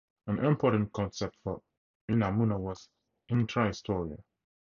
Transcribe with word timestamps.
An 0.25 0.43
important 0.43 0.91
concept 0.93 1.37
for 1.43 1.61
Unamuno 2.09 2.57
was 2.59 2.89
"intrahistoria". 3.29 4.17